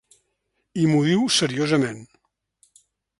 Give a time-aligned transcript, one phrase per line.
[0.83, 2.03] I m’ho diu seriosament.